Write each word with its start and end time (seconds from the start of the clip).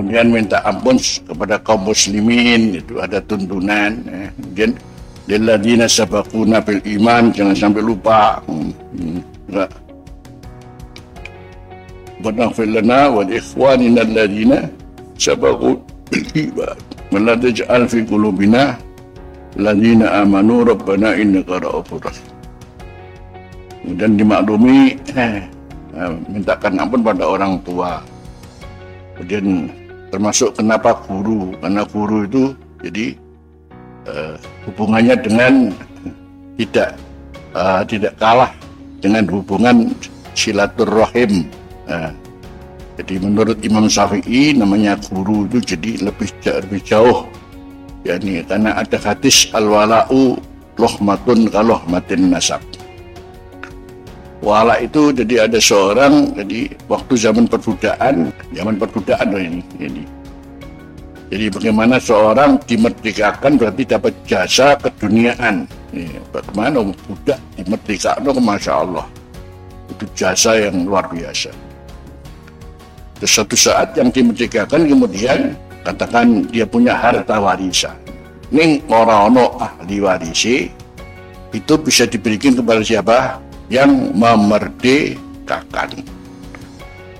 kemudian 0.00 0.32
minta 0.32 0.64
ampun 0.64 0.96
kepada 0.96 1.60
kaum 1.60 1.84
muslimin 1.84 2.80
itu 2.80 2.96
ada 2.96 3.20
tuntunan 3.20 4.00
ya. 4.08 4.32
kemudian 4.32 4.70
lilladina 5.28 5.84
sabakuna 5.84 6.64
bil 6.64 6.80
iman 6.96 7.28
jangan 7.36 7.52
sampai 7.52 7.84
lupa. 7.84 8.40
Hmm, 8.48 8.72
hmm, 8.96 9.20
Banaghfir 12.24 12.68
lana 12.80 13.12
wa 13.12 13.24
ikhwanina 13.28 14.00
alladina 14.08 14.64
sabaku 15.20 15.76
bil 16.08 16.24
iman. 16.48 16.76
Wa 17.12 17.36
taj'al 17.36 17.84
fi 17.84 18.00
qulubina 18.08 18.80
Ladina 19.58 20.22
amanu 20.22 20.62
rabbana 20.62 21.18
innaka 21.18 21.58
ra'ufur 21.58 21.98
kemudian 23.82 24.14
dimaklumi 24.14 24.94
eh, 25.18 25.42
eh, 25.98 26.12
mintakan 26.30 26.78
ampun 26.78 27.02
pada 27.02 27.26
orang 27.26 27.58
tua. 27.66 27.98
Kemudian 29.18 29.66
termasuk 30.10 30.58
kenapa 30.58 30.98
guru? 31.06 31.54
Karena 31.62 31.82
guru 31.86 32.26
itu 32.26 32.44
jadi 32.82 33.06
eh, 34.10 34.34
hubungannya 34.68 35.14
dengan 35.22 35.52
tidak 36.60 36.92
uh, 37.56 37.82
tidak 37.88 38.12
kalah 38.20 38.52
dengan 39.00 39.24
hubungan 39.32 39.96
silaturahim. 40.36 41.48
Nah, 41.88 42.12
jadi 43.00 43.16
menurut 43.16 43.58
Imam 43.64 43.88
Syafi'i 43.88 44.52
namanya 44.52 45.00
guru 45.08 45.48
itu 45.48 45.74
jadi 45.74 46.04
lebih 46.04 46.28
lebih 46.44 46.80
jauh. 46.84 47.24
Yakni 48.04 48.44
karena 48.44 48.76
ada 48.76 48.96
hadis 48.96 49.48
al-wala'u 49.52 50.36
lohmatun 50.76 51.48
matin 51.88 52.32
nasab. 52.32 52.60
Wala 54.40 54.80
itu 54.80 55.12
jadi 55.12 55.44
ada 55.44 55.60
seorang 55.60 56.32
jadi 56.32 56.72
waktu 56.88 57.12
zaman 57.12 57.44
perbudakan, 57.44 58.32
zaman 58.56 58.74
perbudakan 58.80 59.26
loh 59.36 59.42
ini. 59.44 59.60
Jadi, 59.76 60.02
jadi 61.28 61.46
bagaimana 61.52 62.00
seorang 62.00 62.56
dimerdekakan 62.64 63.60
berarti 63.60 63.82
dapat 63.84 64.16
jasa 64.24 64.80
keduniaan. 64.80 65.68
Ya, 65.92 66.22
bagaimana 66.32 66.88
budak 67.04 67.36
dimerdekakan, 67.60 68.40
masya 68.40 68.72
Allah 68.80 69.04
itu 69.92 70.04
jasa 70.16 70.56
yang 70.56 70.88
luar 70.88 71.04
biasa. 71.12 71.52
Terus 73.20 73.32
suatu 73.36 73.56
saat 73.60 73.92
yang 74.00 74.08
dimerdekakan 74.08 74.88
kemudian 74.88 75.52
katakan 75.84 76.48
dia 76.48 76.64
punya 76.64 76.96
harta 76.96 77.36
warisan. 77.36 77.92
Ning 78.48 78.80
orang 78.88 79.36
ahli 79.36 80.00
warisi 80.00 80.72
itu 81.52 81.74
bisa 81.76 82.08
diberikan 82.08 82.56
kepada 82.56 82.80
siapa? 82.80 83.49
Yang 83.70 83.90
memerdekakan. 84.18 85.90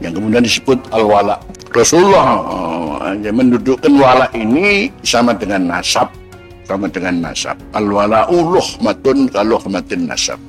Yang 0.03 0.13
kemudian 0.19 0.43
disebut 0.43 0.79
al-wala. 0.91 1.39
Rasulullah 1.71 2.43
oh, 2.43 2.99
mendudukkan 3.15 3.95
wala 3.95 4.27
ini 4.35 4.91
sama 5.07 5.33
dengan 5.39 5.71
nasab. 5.79 6.11
Sama 6.67 6.91
dengan 6.91 7.31
nasab. 7.31 7.55
Al-wala'u 7.75 8.59
luhmatun 8.59 9.31
kaluhmatin 9.31 10.11
nasab. 10.11 10.43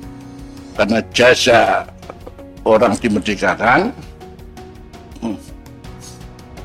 Karena 0.74 0.98
jasa 1.14 1.86
orang 2.66 2.98
dimerdekakan 2.98 3.94
Hmm. 5.22 5.38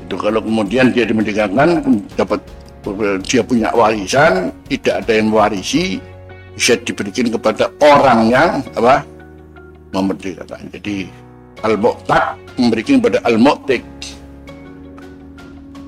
Itu 0.02 0.18
kalau 0.18 0.42
kemudian 0.42 0.90
dia 0.90 1.06
dimerdekakan 1.06 1.86
dapat 2.18 2.42
dia 3.22 3.42
punya 3.46 3.70
warisan, 3.70 4.50
tidak 4.66 5.06
ada 5.06 5.12
yang 5.14 5.30
warisi, 5.30 6.02
bisa 6.58 6.74
diberikan 6.82 7.30
kepada 7.30 7.70
orang 7.78 8.26
yang 8.26 8.50
apa 8.74 9.06
memerdekakan. 9.92 10.68
Jadi 10.72 11.08
al-mu'tak 11.64 12.38
memberikan 12.60 13.00
kepada 13.02 13.18
al-mu'tik. 13.26 13.84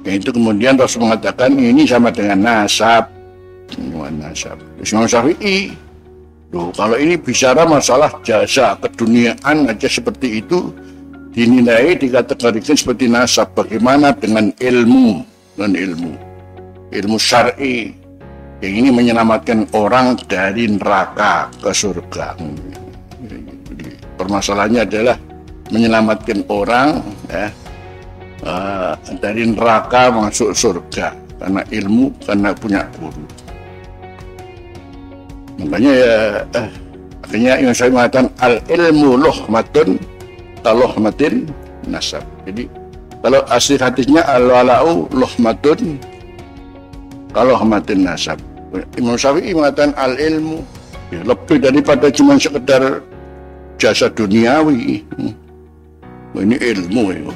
Yang 0.05 0.15
itu 0.25 0.31
kemudian 0.33 0.81
Rasul 0.81 1.05
mengatakan 1.05 1.53
ini 1.55 1.85
sama 1.85 2.09
dengan 2.09 2.41
nasab. 2.41 3.09
Dengan 3.71 4.31
nasab. 4.31 4.57
Imam 4.81 5.05
Syafi'i. 5.05 5.77
Loh, 6.51 6.75
kalau 6.75 6.99
ini 6.99 7.15
bicara 7.15 7.63
masalah 7.63 8.11
jasa 8.27 8.75
keduniaan 8.83 9.71
aja 9.71 9.87
seperti 9.87 10.43
itu, 10.43 10.75
dinilai 11.31 11.95
dikategorikan 11.95 12.75
seperti 12.75 13.07
nasab 13.07 13.55
bagaimana 13.55 14.11
dengan 14.11 14.51
ilmu 14.59 15.23
dan 15.55 15.79
ilmu 15.79 16.31
ilmu 16.91 17.17
syar'i 17.17 17.95
yang 18.61 18.75
ini 18.85 18.91
menyelamatkan 18.93 19.65
orang 19.73 20.19
dari 20.29 20.69
neraka 20.69 21.49
ke 21.63 21.71
surga 21.71 22.37
permasalahannya 24.21 24.85
adalah 24.85 25.17
menyelamatkan 25.73 26.45
orang 26.53 27.01
ya, 27.33 27.49
uh, 28.45 28.93
dari 29.17 29.49
neraka 29.49 30.13
masuk 30.13 30.53
surga 30.53 31.17
karena 31.41 31.65
ilmu 31.73 32.13
karena 32.21 32.53
punya 32.53 32.85
guru 33.01 33.25
makanya 35.57 35.93
ya 35.93 36.15
eh, 36.61 36.69
akhirnya 37.25 37.53
yang 37.65 37.73
saya 37.73 37.89
mengatakan 37.89 38.27
al 38.45 38.61
ilmu 38.69 39.17
matun 39.49 39.97
kalohmatin 40.61 41.49
nasab. 41.89 42.25
Jadi 42.45 42.69
kalau 43.21 43.41
asli 43.53 43.77
hadisnya 43.77 44.25
al-wala'u 44.25 45.09
lohmatun 45.13 46.01
kalohmatin 47.33 48.05
nasab. 48.05 48.39
Imam 48.97 49.19
Syafi'i 49.19 49.51
mengatakan 49.51 49.91
al-ilmu 49.99 50.63
ya, 51.11 51.21
lebih 51.27 51.59
daripada 51.59 52.07
cuma 52.15 52.39
sekedar 52.39 53.03
jasa 53.81 54.13
duniawi. 54.13 55.01
Hmm. 55.17 55.33
Ini 56.37 56.57
ilmu 56.61 57.05
ya. 57.11 57.33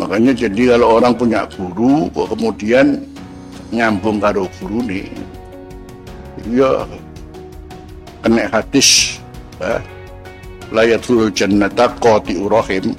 Makanya 0.00 0.32
jadi 0.32 0.74
kalau 0.74 0.98
orang 0.98 1.14
punya 1.14 1.44
guru 1.52 2.08
kok 2.10 2.32
kemudian 2.32 2.98
nyambung 3.70 4.18
karo 4.18 4.48
guru 4.58 4.80
nih, 4.88 5.06
ya 6.50 6.84
kena 8.22 8.46
hadis 8.50 9.18
ya, 9.62 9.78
layatul 10.74 11.28
jannata 11.30 11.90
qati 12.00 12.38
urahim 12.38 12.96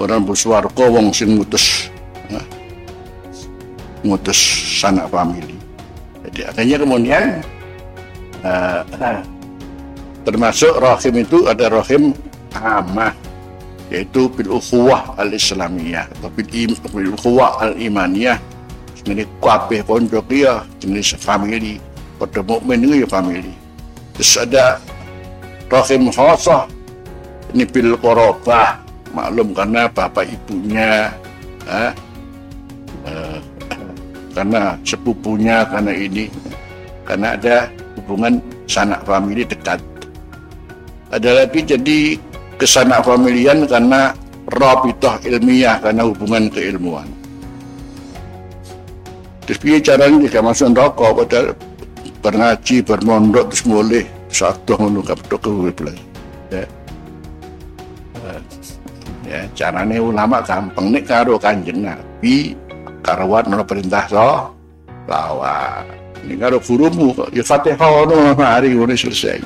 orang 0.00 0.24
bersuarga 0.24 0.84
wong 0.88 1.12
sing 1.12 1.36
ngutus 1.36 1.90
nah, 2.32 2.42
ngutus 4.06 4.38
sanak 4.80 5.06
famili 5.12 5.58
jadi 6.30 6.54
akhirnya 6.54 6.76
kemudian 6.80 7.24
uh, 8.46 8.80
termasuk 10.24 10.76
rahim 10.78 11.24
itu 11.24 11.48
ada 11.48 11.72
rahim 11.72 12.12
amah 12.56 13.14
yaitu 13.90 14.30
bil 14.30 14.60
ukhuwah 14.62 15.18
al 15.18 15.34
islamiyah 15.34 16.06
atau 16.18 16.30
bil, 16.30 16.48
im, 16.54 16.72
bil 16.94 17.10
ukhuwah 17.16 17.58
al 17.58 17.74
imaniyah 17.74 18.38
ini 19.08 19.24
kabeh 19.40 19.80
konco 19.82 20.20
ya 20.28 20.62
jenis 20.78 21.16
family 21.16 21.80
pada 22.20 22.44
mukmin 22.44 22.84
itu 22.84 23.02
ya 23.02 23.08
family 23.08 23.54
terus 24.14 24.36
ada 24.36 24.76
rahim 25.72 26.12
khasah 26.12 26.68
ini 27.56 27.64
bil 27.64 27.96
korobah 27.96 28.78
maklum 29.10 29.50
karena 29.56 29.90
bapak 29.90 30.28
ibunya 30.28 31.10
eh, 31.66 31.92
eh, 33.08 33.38
karena 34.36 34.78
sepupunya 34.86 35.66
karena 35.66 35.92
ini 35.96 36.30
karena 37.02 37.34
ada 37.34 37.56
hubungan 37.98 38.38
sanak 38.70 39.02
famili 39.02 39.42
dekat 39.42 39.82
ada 41.10 41.30
lagi 41.42 41.60
jadi 41.66 41.98
kesanak 42.54 43.02
familian 43.02 43.66
karena 43.66 44.14
rabitah 44.46 45.18
ilmiah 45.26 45.78
karena 45.82 46.06
hubungan 46.06 46.46
keilmuan. 46.50 47.06
Terus 49.46 49.58
dia 49.62 49.78
caranya? 49.82 50.22
Jika 50.22 50.38
masuk 50.38 50.70
rokok 50.78 51.26
padahal 51.26 51.46
berngaji 52.22 52.76
bermondok 52.86 53.50
terus 53.50 53.64
boleh 53.66 54.04
satu 54.30 54.78
ngono 54.78 55.02
kaptok 55.02 55.40
ke 55.42 55.50
ya. 56.54 56.64
Ya 59.26 59.40
carane 59.58 59.98
ulama 59.98 60.38
gampang. 60.42 60.94
Nih 60.94 61.02
karo 61.02 61.34
kanjeng 61.38 61.82
nabi 61.82 62.54
karuan 63.02 63.48
no 63.50 63.64
perintah 63.66 64.04
so 64.06 64.52
lawa 65.08 65.82
ini 66.22 66.36
karo 66.36 66.60
gurumu 66.60 67.16
ya 67.32 67.42
fatihah 67.42 68.06
no 68.06 68.36
hari 68.36 68.76
ini 68.76 68.94
selesai 68.94 69.40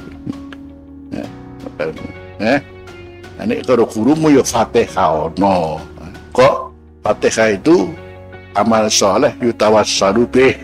eh? 2.40 2.58
Ini 3.34 3.66
karo 3.66 3.84
gurumu 3.90 4.30
ya 4.30 4.46
fatihah 4.46 5.34
no 5.42 5.82
kok 6.30 6.70
fatihah 7.02 7.58
itu 7.58 7.90
amal 8.54 8.86
soleh 8.88 9.34
yutawassalu 9.42 10.22
bih. 10.30 10.56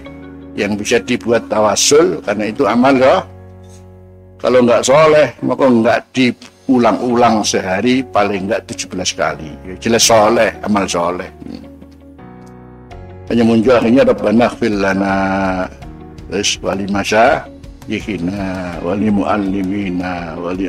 Yang 0.58 0.72
bisa 0.82 0.96
dibuat 0.98 1.46
tawasul 1.46 2.18
karena 2.26 2.50
itu 2.50 2.66
amal 2.66 2.94
ya. 2.98 3.22
Kalau 4.40 4.64
nggak 4.64 4.82
soleh, 4.82 5.28
maka 5.44 5.64
nggak 5.68 6.00
diulang-ulang 6.16 7.44
sehari 7.44 8.02
paling 8.02 8.50
nggak 8.50 8.66
17 8.66 9.14
kali. 9.14 9.52
Ya, 9.68 9.74
jelas 9.78 10.08
soleh, 10.08 10.50
amal 10.64 10.88
soleh. 10.90 11.28
Hanya 13.30 13.44
muncul 13.46 13.78
akhirnya 13.78 14.02
Rabbana 14.10 14.46
khfir 14.50 14.74
lana. 14.74 15.16
Terus 16.30 16.58
wali 16.62 16.86
masa 16.90 17.46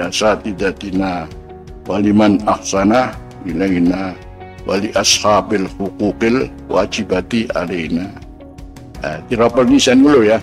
asatidatina 0.02 1.28
wali 1.86 2.14
man 2.14 2.42
ahsana 2.48 3.14
ilaina 3.46 4.14
wali 4.66 4.90
ashabil 4.96 5.68
hukukil 5.78 6.50
wajibati 6.70 7.48
alaina. 7.54 8.06
Uh, 9.02 9.18
kira 9.26 9.50
penulisan 9.50 9.98
dulu 10.06 10.22
ya. 10.22 10.38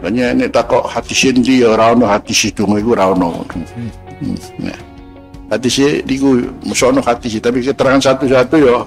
Makanya 0.00 0.32
ini 0.32 0.48
takut 0.48 0.88
hati 0.88 1.12
sendiri 1.12 1.62
ya 1.62 1.76
rano 1.76 2.08
hati 2.08 2.32
situ 2.32 2.64
itu 2.64 2.92
rano. 2.96 3.44
Hmm. 3.44 4.36
Nah, 4.58 4.78
hati 5.52 5.68
si 5.68 6.00
diku 6.02 6.40
musono 6.64 7.04
hati 7.04 7.28
si 7.28 7.38
tapi 7.38 7.60
keterangan 7.60 8.00
satu-satu 8.00 8.56
ya 8.56 8.82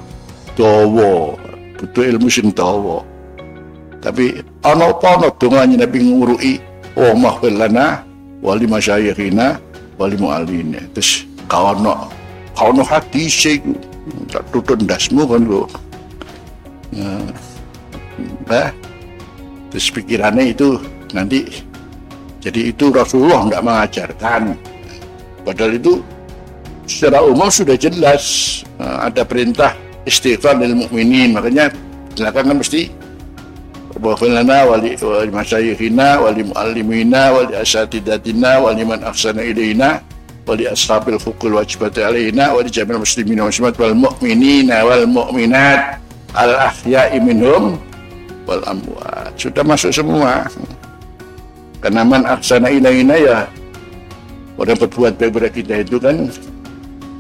dawa 0.58 1.38
butuh 1.78 2.04
ilmu 2.10 2.28
sing 2.28 2.50
dawa. 2.52 3.06
Tapi 4.08 4.40
ana 4.64 4.88
apa 4.88 5.20
ana 5.20 5.28
dongane 5.36 5.76
Nabi 5.76 6.00
ngurui 6.00 6.54
wa 6.96 7.12
mahfil 7.28 7.60
lana 7.60 8.08
wali 8.40 8.64
masyayikhina 8.64 9.60
wali 10.00 10.16
muallina. 10.16 10.80
Terus 10.96 11.28
kaono 11.52 12.08
kaono 12.56 12.88
hati 12.88 13.28
si 13.28 13.60
tak 14.32 14.48
tutun 14.56 14.88
dasmu 14.88 15.28
kan 15.28 15.44
lo. 15.44 15.68
Nah, 18.48 18.72
terus 19.68 19.92
pikirannya 19.92 20.56
itu 20.56 20.80
nanti 21.12 21.44
jadi 22.40 22.72
itu 22.72 22.90
Rasulullah 22.96 23.44
nggak 23.52 23.64
mengajarkan 23.64 24.56
padahal 25.44 25.76
itu 25.76 26.00
secara 26.88 27.20
umum 27.28 27.52
sudah 27.52 27.76
jelas 27.76 28.24
uh, 28.80 29.12
ada 29.12 29.28
perintah 29.28 29.76
istighfar 30.08 30.56
lil 30.64 30.80
mukminin 30.80 31.36
makanya 31.36 31.70
silakan 32.16 32.56
kan 32.56 32.58
mesti 32.64 32.82
lana 33.98 34.66
wali 34.66 34.94
wali 35.02 35.32
masyayikhina 35.32 36.22
wali 36.22 36.44
muallimina 36.46 37.34
wali 37.34 37.56
asatidatina 37.58 38.62
wali 38.62 38.86
man 38.86 39.04
ahsana 39.04 39.42
ilaina 39.44 40.02
wali 40.46 40.68
ashabil 40.68 41.20
fukul 41.20 41.58
wajibati 41.58 42.04
alaina 42.04 42.54
wali 42.54 42.70
jamil 42.70 43.02
muslimin 43.02 43.42
wa 43.42 43.50
muslimat 43.50 43.76
wal 43.80 43.96
mu'minina 43.98 44.86
wal 44.86 45.06
mu'minat 45.10 46.00
al 46.38 46.54
ahya'i 46.72 47.20
minhum 47.20 47.82
wal 48.48 48.64
amwat 48.64 49.34
sudah 49.36 49.64
masuk 49.66 49.92
semua. 49.92 50.48
Karena 51.84 52.02
man 52.02 52.24
ahsana 52.26 52.72
ilaina 52.72 53.16
ya 53.18 53.38
orang 54.58 54.78
berbuat 54.82 55.14
baik 55.22 55.30
kepada 55.34 55.50
kita 55.54 55.74
itu 55.86 55.98
kan 56.02 56.16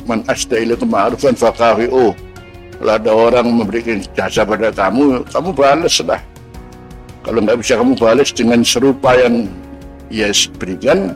man 0.09 0.25
asda 0.25 0.57
ilaikum 0.57 0.89
ma'rufan 0.89 1.37
faqahi'u 1.37 2.15
kalau 2.77 2.93
ada 2.93 3.11
orang 3.11 3.47
memberikan 3.49 4.01
jasa 4.17 4.45
pada 4.45 4.73
kamu 4.73 5.25
kamu 5.29 5.49
balas 5.53 5.97
lah 6.05 6.21
kalau 7.27 7.43
nggak 7.43 7.59
bisa 7.59 7.75
kamu 7.75 7.93
balas 7.99 8.31
dengan 8.31 8.63
serupa 8.63 9.11
yang 9.19 9.51
ia 10.07 10.31
berikan 10.55 11.11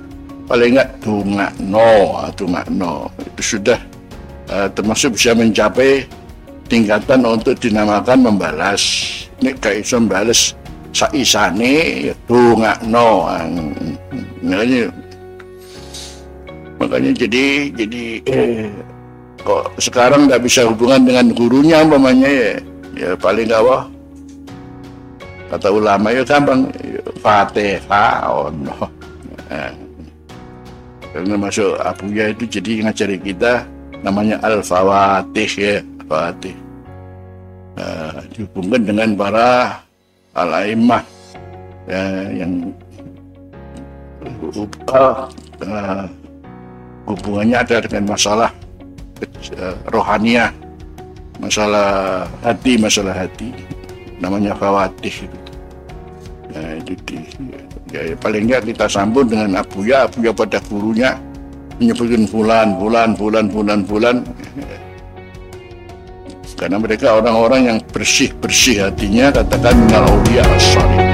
paling 0.51 0.75
nggak 0.75 0.91
tunga 0.99 1.47
no 1.63 2.27
tunga 2.35 2.67
no. 2.67 3.07
Itu 3.23 3.55
sudah 3.55 3.79
uh, 4.51 4.67
termasuk 4.75 5.15
bisa 5.15 5.31
mencapai 5.31 6.03
tingkatan 6.67 7.23
untuk 7.23 7.55
dinamakan 7.63 8.27
membalas. 8.27 8.83
Ini 9.39 9.55
kayak 9.55 9.87
iso 9.87 10.03
membalas 10.03 10.51
saisane 10.91 12.11
itu 12.11 12.39
nggak 12.59 12.83
no 12.91 13.31
makanya 14.43 14.91
makanya 16.75 17.11
jadi 17.15 17.45
jadi 17.71 18.03
eh, 18.27 18.67
kok 19.39 19.71
sekarang 19.79 20.27
nggak 20.27 20.43
bisa 20.43 20.67
hubungan 20.67 21.07
dengan 21.07 21.31
gurunya 21.31 21.79
umpamanya 21.87 22.27
ya 22.27 22.51
ya 22.99 23.09
paling 23.15 23.47
wah 23.63 23.87
kata 25.51 25.67
ulama 25.67 26.15
ya 26.15 26.23
gampang. 26.23 26.71
Fatihah 27.21 28.25
oh 28.31 28.49
no 28.49 28.73
nah, 29.51 29.69
karena 31.11 31.35
masuk 31.37 31.75
abuya 31.83 32.31
itu 32.31 32.47
jadi 32.47 32.87
ngajari 32.87 33.19
kita 33.19 33.67
namanya 34.01 34.39
al-fawatih 34.41 35.51
ya. 35.59 35.75
Fatih 36.07 36.55
uh, 37.77 38.19
dihubungkan 38.35 38.81
dengan 38.83 39.09
para 39.15 39.79
al-aimah 40.33 41.03
ya, 41.87 42.03
yang 42.35 42.73
uh, 44.91 45.27
uh, 45.63 46.05
hubungannya 47.07 47.57
ada 47.59 47.79
dengan 47.83 48.11
masalah 48.15 48.51
uh, 49.55 49.75
rohaniah 49.91 50.51
masalah 51.39 52.23
hati 52.45 52.77
masalah 52.77 53.13
hati. 53.15 53.49
Namanya 54.21 54.53
khawatih 54.53 55.25
nah, 56.51 56.77
itu 56.77 56.93
di, 57.07 57.17
ya, 57.91 58.01
ya, 58.11 58.15
paling 58.19 58.47
nggak 58.47 58.67
kita 58.71 58.85
sambung 58.87 59.27
dengan 59.27 59.63
abuya. 59.63 60.07
Abuya 60.07 60.31
pada 60.35 60.59
gurunya 60.67 61.15
menyebutkan 61.79 62.23
bulan 62.29 62.67
bulan 62.77 63.09
bulan 63.17 63.45
bulan 63.49 63.79
bulan. 63.87 64.15
Karena 66.59 66.77
mereka 66.77 67.17
orang-orang 67.17 67.61
yang 67.73 67.77
bersih-bersih 67.89 68.85
hatinya 68.85 69.33
katakan 69.33 69.73
minal 69.81 70.05
awliya 70.05 70.45
as 70.45 71.10